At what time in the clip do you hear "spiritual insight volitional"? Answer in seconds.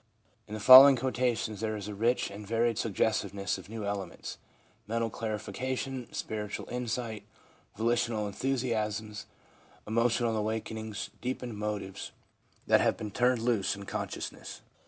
6.11-8.25